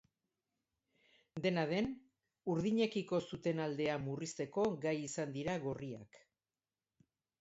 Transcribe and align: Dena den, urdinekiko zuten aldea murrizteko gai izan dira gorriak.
Dena 1.45 1.65
den, 1.73 1.89
urdinekiko 2.53 3.19
zuten 3.27 3.61
aldea 3.67 3.99
murrizteko 4.07 4.65
gai 4.87 4.95
izan 5.05 5.37
dira 5.37 5.59
gorriak. 5.67 6.23